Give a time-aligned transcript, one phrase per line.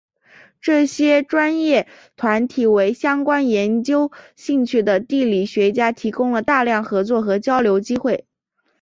[0.61, 8.25] 这些专业团体为相关研究兴趣的地理学家提供了大量合作和交流机会。